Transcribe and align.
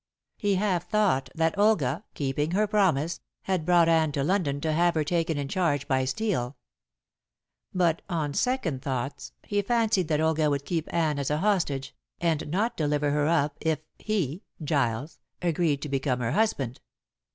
He 0.39 0.55
half 0.55 0.89
thought 0.89 1.29
that 1.35 1.55
Olga, 1.59 2.03
keeping 2.15 2.49
her 2.53 2.65
promise, 2.65 3.19
had 3.43 3.67
brought 3.67 3.87
Anne 3.87 4.11
to 4.13 4.23
London 4.23 4.59
to 4.61 4.73
have 4.73 4.95
her 4.95 5.03
taken 5.03 5.37
in 5.37 5.47
charge 5.47 5.87
by 5.87 6.05
Steel. 6.05 6.57
But 7.71 8.01
on 8.09 8.33
second 8.33 8.81
thoughts 8.81 9.33
he 9.43 9.61
fancied 9.61 10.07
that 10.07 10.19
Olga 10.19 10.49
would 10.49 10.65
keep 10.65 10.91
Anne 10.91 11.19
as 11.19 11.29
a 11.29 11.37
hostage, 11.37 11.93
and 12.19 12.49
not 12.49 12.75
deliver 12.75 13.11
her 13.11 13.27
up 13.27 13.57
if 13.61 13.77
he 13.99 14.41
Giles 14.63 15.19
agreed 15.39 15.83
to 15.83 15.89
become 15.89 16.19
her 16.19 16.31
husband. 16.31 16.81